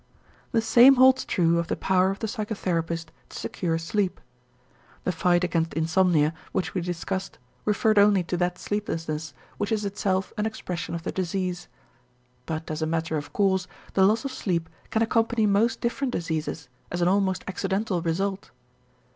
The 0.51 0.63
same 0.63 0.95
holds 0.95 1.25
true 1.25 1.59
of 1.59 1.67
the 1.67 1.75
power 1.75 2.09
of 2.09 2.17
the 2.17 2.25
psychotherapist 2.25 3.09
to 3.29 3.37
secure 3.37 3.77
sleep. 3.77 4.19
The 5.03 5.11
fight 5.11 5.43
against 5.43 5.75
insomnia 5.75 6.33
which 6.53 6.73
we 6.73 6.81
discussed 6.81 7.37
referred 7.65 7.99
only 7.99 8.23
to 8.23 8.37
that 8.37 8.57
sleeplessness 8.57 9.35
which 9.59 9.71
is 9.71 9.85
itself 9.85 10.33
an 10.39 10.47
expression 10.47 10.95
of 10.95 11.03
the 11.03 11.11
disease. 11.11 11.67
But 12.47 12.71
as 12.71 12.81
a 12.81 12.87
matter 12.87 13.15
of 13.15 13.31
course, 13.31 13.67
the 13.93 14.03
loss 14.03 14.25
of 14.25 14.31
sleep 14.31 14.69
can 14.89 15.03
accompany 15.03 15.45
most 15.45 15.81
different 15.81 16.13
diseases, 16.13 16.67
as 16.89 17.03
an 17.03 17.07
almost 17.07 17.43
accidental 17.47 18.01
result. 18.01 18.49